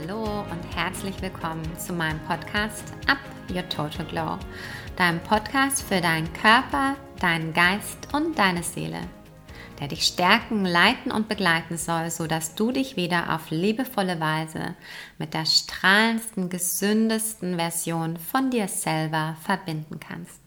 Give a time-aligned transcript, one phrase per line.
[0.00, 3.18] Hallo und herzlich willkommen zu meinem Podcast Up
[3.52, 4.38] Your Total Glow,
[4.96, 9.00] deinem Podcast für deinen Körper, deinen Geist und deine Seele,
[9.78, 14.74] der dich stärken, leiten und begleiten soll, sodass du dich wieder auf liebevolle Weise
[15.18, 20.40] mit der strahlendsten, gesündesten Version von dir selber verbinden kannst.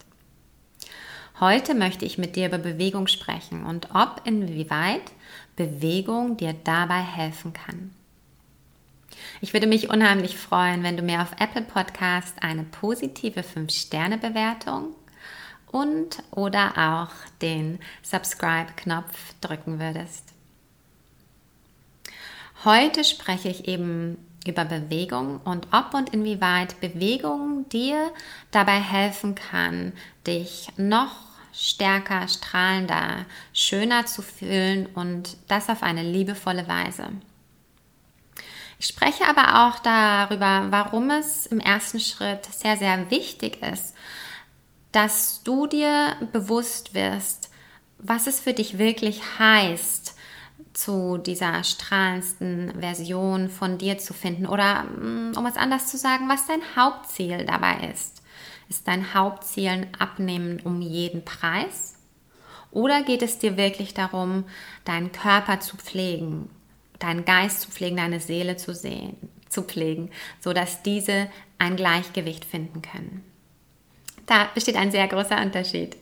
[1.38, 5.12] Heute möchte ich mit dir über Bewegung sprechen und ob inwieweit
[5.54, 7.92] Bewegung dir dabei helfen kann.
[9.40, 14.94] Ich würde mich unheimlich freuen, wenn du mir auf Apple Podcast eine positive 5-Sterne-Bewertung
[15.66, 17.10] und oder auch
[17.42, 20.32] den Subscribe-Knopf drücken würdest.
[22.64, 28.10] Heute spreche ich eben über Bewegung und ob und inwieweit Bewegung dir
[28.50, 29.92] dabei helfen kann,
[30.26, 31.14] dich noch
[31.52, 37.08] stärker, strahlender, schöner zu fühlen und das auf eine liebevolle Weise.
[38.78, 43.94] Ich spreche aber auch darüber, warum es im ersten Schritt sehr, sehr wichtig ist,
[44.92, 47.50] dass du dir bewusst wirst,
[47.98, 50.14] was es für dich wirklich heißt,
[50.72, 56.28] zu dieser strahlendsten Version von dir zu finden oder mm, um es anders zu sagen,
[56.28, 58.22] was dein Hauptziel dabei ist.
[58.68, 61.96] Ist dein Hauptziel ein Abnehmen um jeden Preis?
[62.70, 64.44] Oder geht es dir wirklich darum,
[64.84, 66.50] deinen Körper zu pflegen,
[66.98, 69.16] deinen Geist zu pflegen, deine Seele zu sehen,
[69.48, 71.28] zu pflegen, sodass diese
[71.58, 73.24] ein Gleichgewicht finden können?
[74.26, 75.96] Da besteht ein sehr großer Unterschied.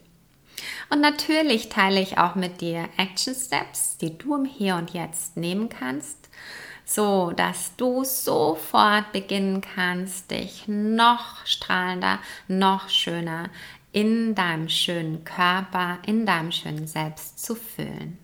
[0.91, 5.37] Und natürlich teile ich auch mit dir Action Steps, die du im Hier und Jetzt
[5.37, 6.29] nehmen kannst,
[6.85, 12.19] so dass du sofort beginnen kannst, dich noch strahlender,
[12.49, 13.51] noch schöner
[13.93, 18.19] in deinem schönen Körper, in deinem schönen Selbst zu fühlen.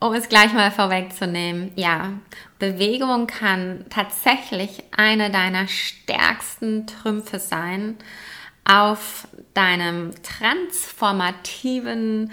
[0.00, 2.12] Um es gleich mal vorwegzunehmen, ja,
[2.60, 7.96] Bewegung kann tatsächlich eine deiner stärksten Trümpfe sein
[8.64, 12.30] auf deinem transformativen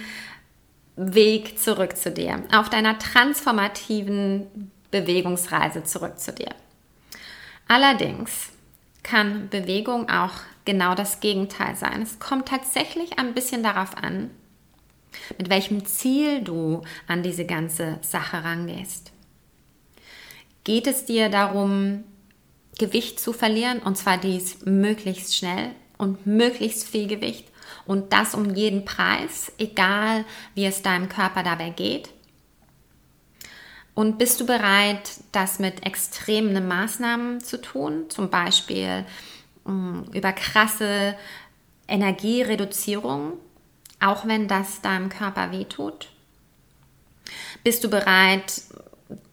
[0.96, 6.54] Weg zurück zu dir, auf deiner transformativen Bewegungsreise zurück zu dir.
[7.68, 8.52] Allerdings
[9.02, 10.34] kann Bewegung auch
[10.66, 12.04] genau das Gegenteil sein.
[12.04, 14.30] Es kommt tatsächlich ein bisschen darauf an,
[15.38, 19.12] mit welchem Ziel du an diese ganze Sache rangehst.
[20.64, 22.04] Geht es dir darum,
[22.78, 27.48] Gewicht zu verlieren und zwar dies möglichst schnell und möglichst viel Gewicht
[27.86, 32.10] und das um jeden Preis, egal wie es deinem Körper dabei geht?
[33.94, 39.06] Und bist du bereit, das mit extremen Maßnahmen zu tun, zum Beispiel
[39.64, 41.16] mm, über krasse
[41.88, 43.34] Energiereduzierung,
[44.06, 46.10] auch wenn das deinem Körper wehtut?
[47.64, 48.62] Bist du bereit,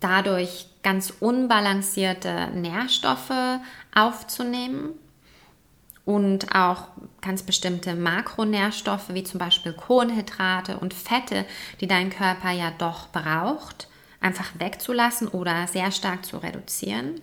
[0.01, 3.61] dadurch ganz unbalancierte Nährstoffe
[3.95, 4.95] aufzunehmen?
[6.05, 6.89] und auch
[7.21, 11.45] ganz bestimmte Makronährstoffe wie zum Beispiel Kohlenhydrate und Fette,
[11.81, 13.89] die dein Körper ja doch braucht,
[14.21, 17.21] einfach wegzulassen oder sehr stark zu reduzieren?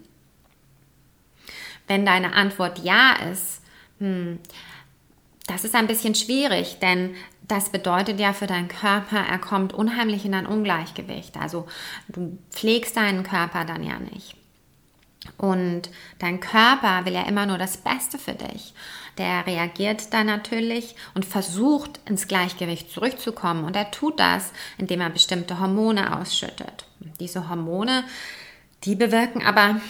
[1.87, 3.61] Wenn deine Antwort ja ist,
[3.99, 4.39] hm,
[5.47, 7.15] das ist ein bisschen schwierig, denn
[7.49, 11.35] das bedeutet ja für deinen Körper, er kommt unheimlich in ein Ungleichgewicht.
[11.35, 11.67] Also
[12.07, 14.35] du pflegst deinen Körper dann ja nicht.
[15.37, 15.89] Und
[16.19, 18.73] dein Körper will ja immer nur das Beste für dich.
[19.17, 23.65] Der reagiert dann natürlich und versucht ins Gleichgewicht zurückzukommen.
[23.65, 26.85] Und er tut das, indem er bestimmte Hormone ausschüttet.
[27.19, 28.03] Diese Hormone,
[28.83, 29.81] die bewirken aber,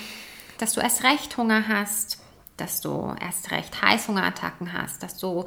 [0.58, 2.22] dass du erst recht Hunger hast,
[2.58, 5.46] dass du erst recht Heißhungerattacken hast, dass du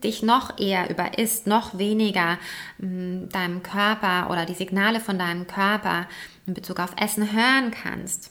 [0.00, 2.38] dich noch eher über isst, noch weniger
[2.78, 6.06] mh, hm, deinem Körper oder die Signale von deinem Körper
[6.46, 8.30] in Bezug auf Essen hören kannst.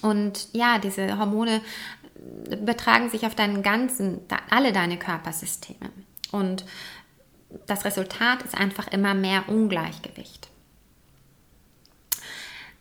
[0.00, 1.60] Und ja, diese Hormone
[2.64, 5.90] betragen sich auf deinen ganzen, alle deine Körpersysteme.
[6.30, 6.64] Und
[7.66, 10.48] das Resultat ist einfach immer mehr Ungleichgewicht.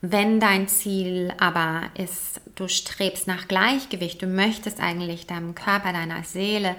[0.04, 6.24] Wenn dein Ziel aber ist, du strebst nach Gleichgewicht, du möchtest eigentlich deinem Körper, deiner
[6.24, 6.76] Seele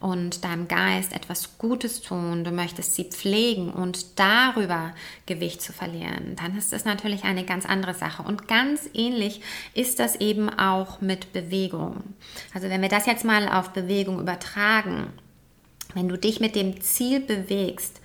[0.00, 4.94] und deinem Geist etwas Gutes tun, du möchtest sie pflegen und darüber
[5.26, 8.22] Gewicht zu verlieren, dann ist das natürlich eine ganz andere Sache.
[8.22, 9.42] Und ganz ähnlich
[9.74, 12.02] ist das eben auch mit Bewegung.
[12.54, 15.12] Also wenn wir das jetzt mal auf Bewegung übertragen,
[15.92, 18.00] wenn du dich mit dem Ziel bewegst,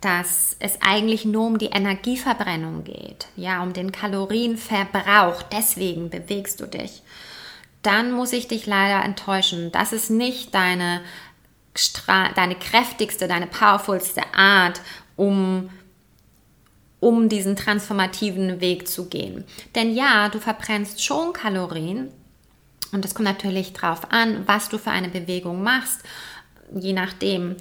[0.00, 6.66] dass es eigentlich nur um die Energieverbrennung geht, ja, um den Kalorienverbrauch, deswegen bewegst du
[6.66, 7.02] dich,
[7.82, 9.72] dann muss ich dich leider enttäuschen.
[9.72, 11.00] Das ist nicht deine,
[12.34, 14.80] deine kräftigste, deine powerfulste Art,
[15.16, 15.70] um
[17.00, 19.44] um diesen transformativen Weg zu gehen.
[19.74, 22.10] Denn ja, du verbrennst schon Kalorien
[22.92, 26.00] und es kommt natürlich darauf an, was du für eine Bewegung machst.
[26.74, 27.56] Je nachdem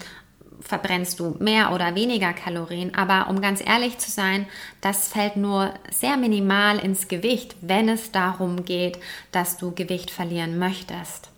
[0.61, 2.95] verbrennst du mehr oder weniger Kalorien.
[2.95, 4.47] Aber um ganz ehrlich zu sein,
[4.81, 8.99] das fällt nur sehr minimal ins Gewicht, wenn es darum geht,
[9.31, 11.29] dass du Gewicht verlieren möchtest.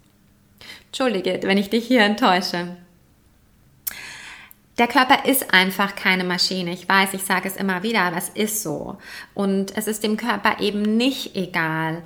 [0.88, 2.75] Entschuldige, wenn ich dich hier enttäusche.
[4.80, 6.71] Der Körper ist einfach keine Maschine.
[6.71, 8.98] Ich weiß, ich sage es immer wieder, aber es ist so.
[9.33, 12.01] Und es ist dem Körper eben nicht egal,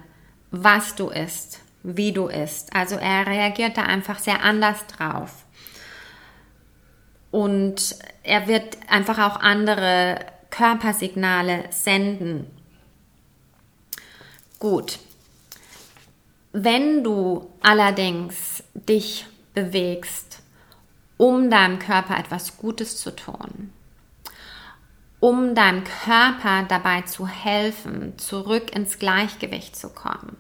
[0.50, 2.75] was du isst, wie du isst.
[2.75, 5.43] Also er reagiert da einfach sehr anders drauf.
[7.34, 10.20] Und er wird einfach auch andere
[10.52, 12.46] Körpersignale senden.
[14.60, 15.00] Gut.
[16.52, 19.26] Wenn du allerdings dich
[19.56, 20.44] bewegst,
[21.18, 23.74] um deinem Körper etwas Gutes zu tun,
[25.20, 30.38] um deinem Körper dabei zu helfen, zurück ins Gleichgewicht zu kommen,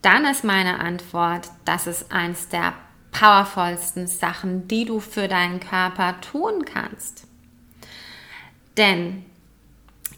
[0.00, 2.72] dann ist meine Antwort, dass es eins der
[3.14, 7.26] powervollsten Sachen, die du für deinen Körper tun kannst.
[8.76, 9.24] Denn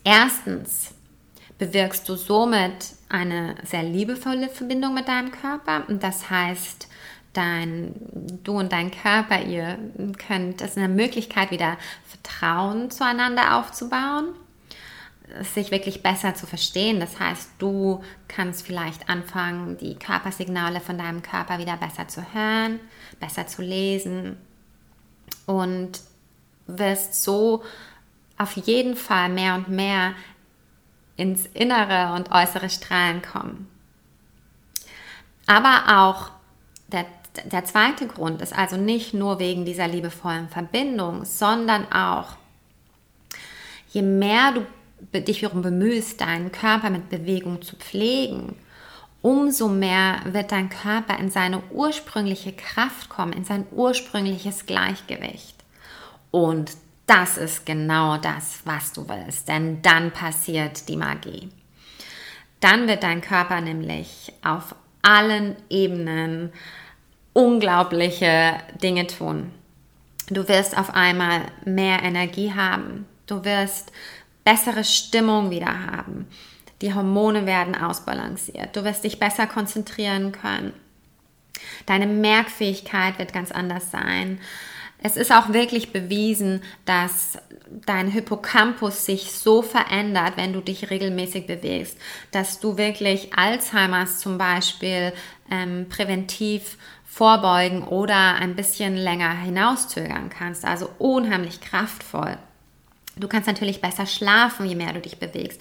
[0.03, 0.95] erstens
[1.59, 5.85] bewirkst du somit eine sehr liebevolle Verbindung mit deinem Körper.
[5.89, 6.89] Und das heißt,
[7.33, 7.95] dein,
[8.43, 9.79] du und dein Körper, ihr
[10.27, 11.77] könnt, das ist eine Möglichkeit, wieder
[12.07, 14.29] Vertrauen zueinander aufzubauen,
[15.55, 17.01] sich wirklich besser zu verstehen.
[17.01, 22.81] Das heißt, du kannst vielleicht anfangen, die Körpersignale von deinem Körper wieder besser zu hören,
[23.21, 24.37] besser zu lesen
[25.47, 26.01] und
[26.67, 27.63] wirst so
[28.39, 30.15] auf jeden Fall mehr und mehr
[31.17, 33.69] ins innere und äußere Strahlen kommen.
[35.47, 36.31] Aber auch
[36.89, 37.07] der,
[37.45, 42.37] der zweite Grund ist also nicht nur wegen dieser liebevollen Verbindung, sondern auch,
[43.89, 44.67] je mehr du
[45.13, 48.57] dich darum bemühst, deinen Körper mit Bewegung zu pflegen,
[49.23, 55.57] umso mehr wird dein Körper in seine ursprüngliche Kraft kommen, in sein ursprüngliches Gleichgewicht.
[56.31, 56.73] Und
[57.07, 61.49] das ist genau das, was du willst, denn dann passiert die Magie.
[62.61, 66.53] Dann wird dein Körper nämlich auf allen Ebenen
[67.33, 69.53] unglaubliche Dinge tun.
[70.29, 73.07] Du wirst auf einmal mehr Energie haben.
[73.27, 73.93] Du wirst
[74.47, 76.29] bessere Stimmung wieder haben.
[76.81, 78.77] Die Hormone werden ausbalanciert.
[78.77, 80.73] Du wirst dich besser konzentrieren können.
[81.87, 84.39] Deine Merkfähigkeit wird ganz anders sein.
[85.03, 87.39] Es ist auch wirklich bewiesen, dass
[87.87, 91.99] dein Hippocampus sich so verändert, wenn du dich regelmäßig bewegst,
[92.31, 95.13] dass du wirklich Alzheimers zum Beispiel
[95.51, 100.65] ähm, präventiv vorbeugen oder ein bisschen länger hinauszögern kannst.
[100.65, 102.39] Also unheimlich kraftvoll.
[103.19, 105.59] Du kannst natürlich besser schlafen, je mehr du dich bewegst.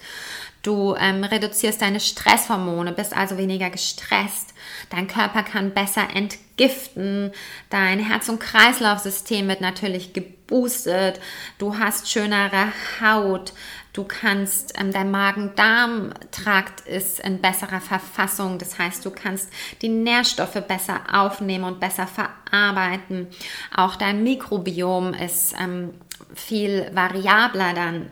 [0.62, 4.54] Du ähm, reduzierst deine Stresshormone, bist also weniger gestresst.
[4.90, 7.32] Dein Körper kann besser entgiften.
[7.70, 11.22] Dein Herz- und Kreislaufsystem wird natürlich geboostet.
[11.58, 13.54] Du hast schönere Haut.
[13.94, 18.58] Du kannst, ähm, dein Magen-Darm-Trakt ist in besserer Verfassung.
[18.58, 19.50] Das heißt, du kannst
[19.82, 23.28] die Nährstoffe besser aufnehmen und besser verarbeiten.
[23.74, 25.94] Auch dein Mikrobiom ist ähm,
[26.36, 28.10] viel variabler dann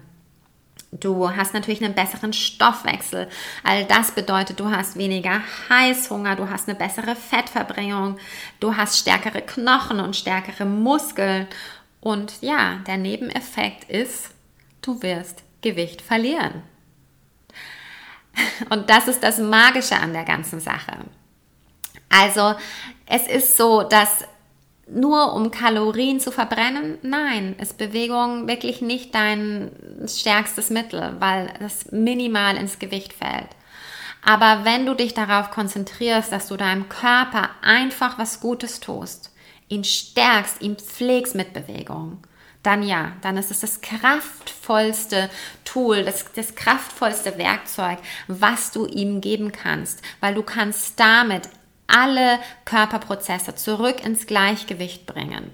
[0.99, 3.27] Du hast natürlich einen besseren Stoffwechsel.
[3.63, 8.18] All das bedeutet, du hast weniger Heißhunger, du hast eine bessere Fettverbrennung,
[8.59, 11.47] du hast stärkere Knochen und stärkere Muskeln.
[11.99, 14.31] Und ja, der Nebeneffekt ist,
[14.81, 16.61] du wirst Gewicht verlieren.
[18.69, 20.97] Und das ist das Magische an der ganzen Sache.
[22.09, 22.56] Also
[23.06, 24.25] es ist so, dass
[24.94, 26.97] nur um Kalorien zu verbrennen?
[27.02, 29.71] Nein, ist Bewegung wirklich nicht dein
[30.07, 33.50] stärkstes Mittel, weil es minimal ins Gewicht fällt.
[34.26, 39.31] Aber wenn du dich darauf konzentrierst, dass du deinem Körper einfach was Gutes tust,
[39.68, 42.19] ihn stärkst, ihn pflegst mit Bewegung,
[42.64, 45.30] dann ja, dann ist es das kraftvollste
[45.66, 47.97] Tool, das, das kraftvollste Werkzeug,
[48.28, 51.50] was du ihm geben kannst, weil du kannst damit
[51.87, 55.52] alle Körperprozesse zurück ins Gleichgewicht bringen.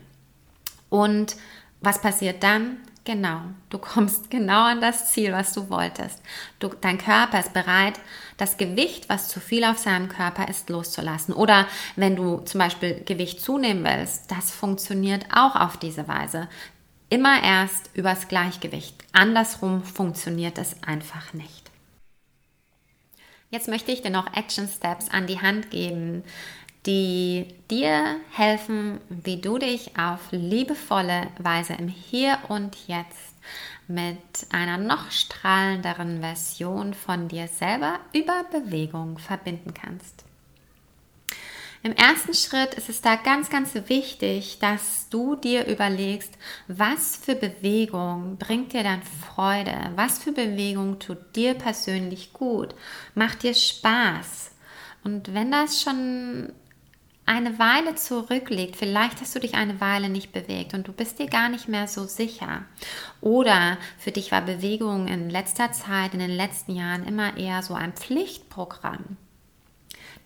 [0.89, 1.35] Und
[1.81, 2.77] was passiert dann?
[3.05, 6.21] Genau, du kommst genau an das Ziel, was du wolltest.
[6.59, 7.99] Du, dein Körper ist bereit,
[8.37, 11.33] das Gewicht, was zu viel auf seinem Körper ist, loszulassen.
[11.33, 16.47] Oder wenn du zum Beispiel Gewicht zunehmen willst, das funktioniert auch auf diese Weise.
[17.09, 19.03] Immer erst übers Gleichgewicht.
[19.11, 21.68] Andersrum funktioniert es einfach nicht.
[23.51, 26.23] Jetzt möchte ich dir noch Action Steps an die Hand geben,
[26.85, 33.35] die dir helfen, wie du dich auf liebevolle Weise im Hier und Jetzt
[33.87, 34.17] mit
[34.51, 40.28] einer noch strahlenderen Version von dir selber über Bewegung verbinden kannst.
[41.81, 46.33] Im ersten Schritt ist es da ganz, ganz wichtig, dass du dir überlegst,
[46.67, 52.75] was für Bewegung bringt dir dann Freude, was für Bewegung tut dir persönlich gut,
[53.15, 54.51] macht dir Spaß.
[55.05, 56.51] Und wenn das schon
[57.25, 61.27] eine Weile zurückliegt, vielleicht hast du dich eine Weile nicht bewegt und du bist dir
[61.27, 62.65] gar nicht mehr so sicher.
[63.21, 67.73] Oder für dich war Bewegung in letzter Zeit, in den letzten Jahren immer eher so
[67.73, 69.15] ein Pflichtprogramm.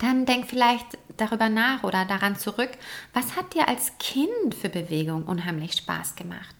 [0.03, 2.71] Dann denk vielleicht darüber nach oder daran zurück,
[3.13, 6.55] was hat dir als Kind für Bewegung unheimlich Spaß gemacht?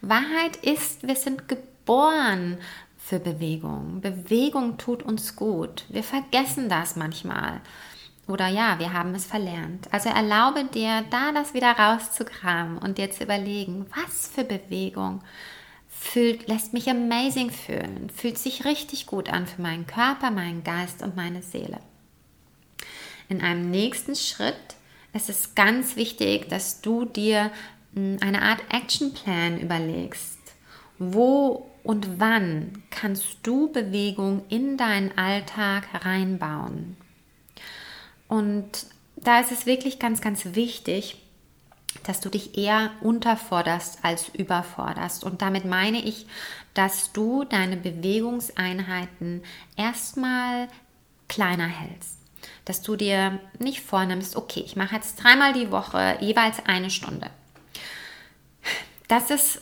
[0.00, 2.58] Wahrheit ist, wir sind geboren
[2.98, 4.00] für Bewegung.
[4.00, 5.84] Bewegung tut uns gut.
[5.88, 7.60] Wir vergessen das manchmal.
[8.26, 9.86] Oder ja, wir haben es verlernt.
[9.92, 15.22] Also erlaube dir, da das wieder rauszukramen und dir zu überlegen, was für Bewegung
[15.86, 21.04] fühlt, lässt mich amazing fühlen, fühlt sich richtig gut an für meinen Körper, meinen Geist
[21.04, 21.78] und meine Seele.
[23.28, 24.54] In einem nächsten Schritt
[25.12, 27.50] ist es ganz wichtig, dass du dir
[27.94, 30.38] hm, eine Art Actionplan überlegst.
[30.98, 36.96] Wo und wann kannst du Bewegung in deinen Alltag reinbauen?
[38.28, 41.20] Und da ist es wirklich ganz, ganz wichtig,
[42.02, 45.24] dass du dich eher unterforderst als überforderst.
[45.24, 46.26] Und damit meine ich,
[46.74, 49.42] dass du deine Bewegungseinheiten
[49.76, 50.68] erstmal
[51.28, 52.23] kleiner hältst.
[52.64, 57.30] Dass du dir nicht vornimmst, okay, ich mache jetzt dreimal die Woche jeweils eine Stunde.
[59.08, 59.60] Das ist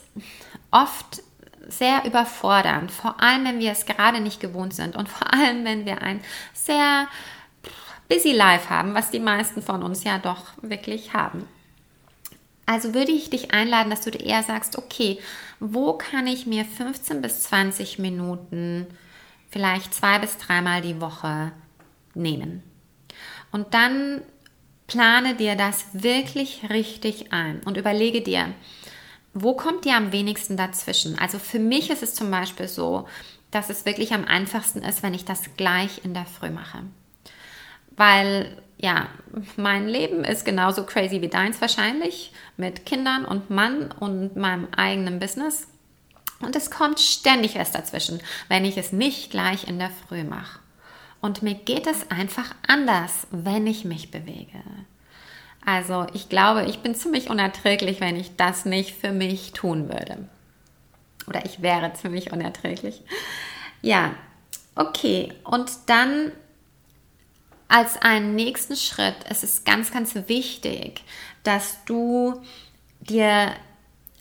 [0.71, 1.21] oft
[1.67, 5.85] sehr überfordernd, vor allem wenn wir es gerade nicht gewohnt sind und vor allem wenn
[5.85, 6.21] wir ein
[6.53, 7.07] sehr
[8.09, 11.47] busy life haben, was die meisten von uns ja doch wirklich haben.
[12.65, 15.19] Also würde ich dich einladen, dass du dir eher sagst, okay,
[15.59, 18.87] wo kann ich mir 15 bis 20 Minuten,
[19.49, 21.51] vielleicht zwei bis dreimal die Woche
[22.13, 22.63] nehmen?
[23.53, 24.21] Und dann
[24.87, 28.53] plane dir das wirklich richtig ein und überlege dir,
[29.33, 31.17] wo kommt dir am wenigsten dazwischen?
[31.17, 33.07] Also für mich ist es zum Beispiel so,
[33.49, 36.83] dass es wirklich am einfachsten ist, wenn ich das gleich in der Früh mache
[37.95, 39.07] weil ja,
[39.55, 45.19] mein Leben ist genauso crazy wie deins wahrscheinlich, mit Kindern und Mann und meinem eigenen
[45.19, 45.67] Business.
[46.41, 48.19] Und es kommt ständig was dazwischen,
[48.49, 50.59] wenn ich es nicht gleich in der Früh mache.
[51.23, 54.61] Und mir geht es einfach anders, wenn ich mich bewege.
[55.65, 60.27] Also ich glaube, ich bin ziemlich unerträglich, wenn ich das nicht für mich tun würde.
[61.25, 63.03] Oder ich wäre ziemlich unerträglich.
[63.81, 64.13] Ja,
[64.75, 65.31] okay.
[65.45, 66.33] Und dann
[67.69, 71.05] als einen nächsten Schritt ist es ganz, ganz wichtig,
[71.43, 72.41] dass du
[72.99, 73.53] dir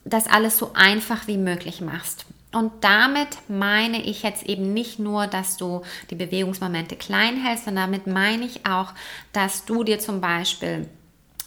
[0.04, 2.26] das alles so einfach wie möglich machst.
[2.52, 7.90] Und damit meine ich jetzt eben nicht nur, dass du die Bewegungsmomente klein hältst, sondern
[7.90, 8.92] damit meine ich auch,
[9.32, 10.87] dass du dir zum Beispiel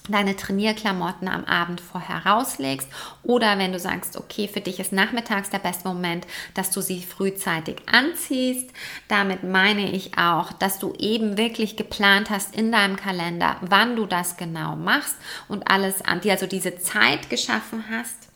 [0.09, 2.87] deine Trainierklamotten am Abend vorher rauslegst
[3.23, 7.01] oder wenn du sagst, okay, für dich ist nachmittags der beste Moment, dass du sie
[7.01, 8.69] frühzeitig anziehst.
[9.07, 14.05] Damit meine ich auch, dass du eben wirklich geplant hast in deinem Kalender, wann du
[14.05, 15.15] das genau machst
[15.47, 18.29] und alles an dir, also diese Zeit geschaffen hast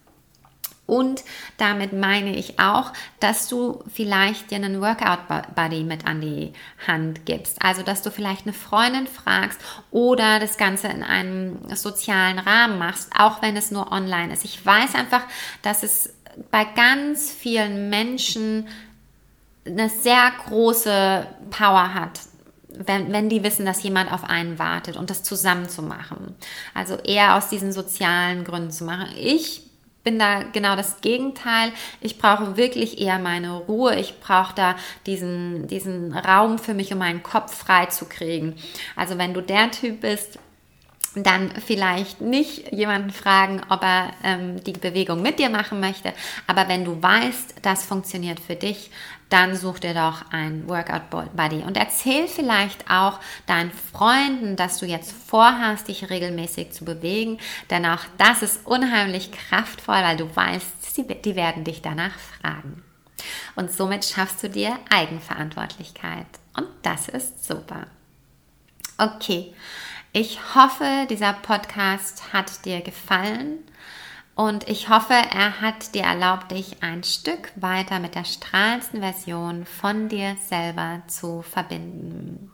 [0.89, 1.23] und
[1.57, 6.53] damit meine ich auch, dass du vielleicht dir einen Workout-Buddy mit an die
[6.87, 7.61] Hand gibst.
[7.61, 13.11] Also, dass du vielleicht eine Freundin fragst oder das Ganze in einem sozialen Rahmen machst,
[13.17, 14.43] auch wenn es nur online ist.
[14.45, 15.21] Ich weiß einfach,
[15.61, 16.13] dass es
[16.51, 18.67] bei ganz vielen Menschen
[19.65, 22.19] eine sehr große Power hat,
[22.69, 26.35] wenn, wenn die wissen, dass jemand auf einen wartet und das zusammen zu machen.
[26.73, 29.09] Also eher aus diesen sozialen Gründen zu machen.
[29.17, 29.68] Ich
[30.03, 31.71] bin da genau das Gegenteil.
[32.01, 33.95] Ich brauche wirklich eher meine Ruhe.
[33.95, 34.75] Ich brauche da
[35.05, 38.55] diesen, diesen Raum für mich, um meinen Kopf frei zu kriegen.
[38.95, 40.39] Also wenn du der Typ bist,
[41.15, 46.13] dann vielleicht nicht jemanden fragen, ob er ähm, die Bewegung mit dir machen möchte.
[46.45, 48.91] Aber wenn du weißt, das funktioniert für dich,
[49.29, 54.85] dann such dir doch ein Workout Buddy und erzähl vielleicht auch deinen Freunden, dass du
[54.85, 57.37] jetzt vorhast, dich regelmäßig zu bewegen,
[57.69, 62.83] denn auch das ist unheimlich kraftvoll, weil du weißt, die werden dich danach fragen.
[63.55, 67.87] Und somit schaffst du dir Eigenverantwortlichkeit und das ist super.
[68.97, 69.53] Okay,
[70.11, 73.59] ich hoffe, dieser Podcast hat dir gefallen.
[74.39, 79.65] Und ich hoffe, er hat dir erlaubt, dich ein Stück weiter mit der strahlendsten Version
[79.65, 82.49] von dir selber zu verbinden.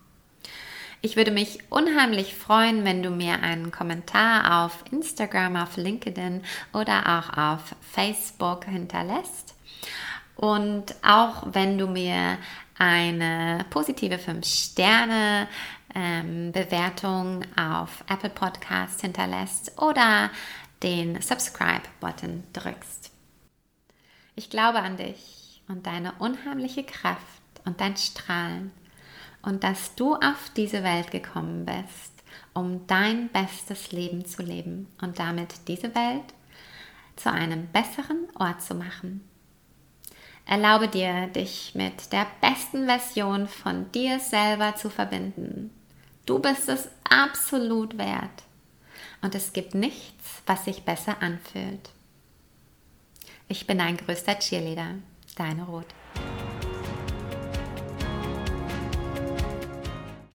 [1.01, 6.41] Ich würde mich unheimlich freuen, wenn du mir einen Kommentar auf Instagram, auf LinkedIn
[6.73, 9.53] oder auch auf Facebook hinterlässt.
[10.35, 12.39] Und auch wenn du mir
[12.79, 15.47] eine positive 5-Sterne
[15.93, 16.51] ähm,
[17.55, 20.31] auf Apple Podcasts hinterlässt oder
[20.85, 23.11] den Subscribe-Button drückst.
[24.35, 27.19] Ich glaube an dich und deine unheimliche Kraft
[27.65, 28.71] und dein Strahlen
[29.41, 32.13] und dass du auf diese Welt gekommen bist,
[32.53, 36.33] um dein bestes Leben zu leben und damit diese Welt
[37.15, 39.27] zu einem besseren Ort zu machen.
[40.45, 45.71] Erlaube dir, dich mit der besten Version von dir selber zu verbinden.
[46.27, 48.43] Du bist es absolut wert.
[49.25, 51.89] Und es gibt nichts, was sich besser anfühlt.
[53.48, 55.00] Ich bin dein größter Cheerleader,
[55.36, 55.88] deine Ruth.